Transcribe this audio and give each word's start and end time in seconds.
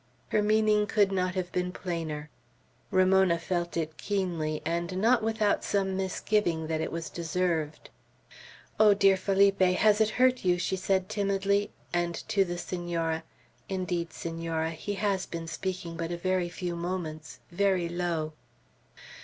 her 0.29 0.41
meaning 0.41 0.87
could 0.87 1.11
not 1.11 1.35
have 1.35 1.51
been 1.51 1.71
plainer. 1.71 2.31
Ramona 2.89 3.37
felt 3.37 3.77
it 3.77 3.97
keenly, 3.97 4.59
and 4.65 4.97
not 4.99 5.21
without 5.21 5.63
some 5.63 5.95
misgiving 5.95 6.65
that 6.65 6.81
it 6.81 6.91
was 6.91 7.07
deserved. 7.07 7.91
"Oh, 8.79 8.95
dear 8.95 9.15
Felipe, 9.15 9.61
has 9.61 10.01
it 10.01 10.09
hurt 10.17 10.43
you?" 10.43 10.57
she 10.57 10.75
said 10.75 11.07
timidly; 11.07 11.69
and 11.93 12.15
to 12.29 12.43
the 12.43 12.57
Senora, 12.57 13.23
"Indeed, 13.69 14.11
Senora, 14.11 14.71
he 14.71 14.95
has 14.95 15.27
been 15.27 15.45
speaking 15.45 15.97
but 15.97 16.11
a 16.11 16.17
very 16.17 16.49
few 16.49 16.75
moments, 16.75 17.39
very 17.51 17.87
low." 17.87 18.33